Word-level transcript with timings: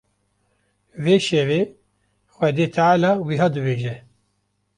Vê 1.03 1.15
şevê 1.27 1.61
Xwedê 2.33 2.67
Teala 2.75 3.11
wiha 3.25 3.47
dibêje: 3.53 3.95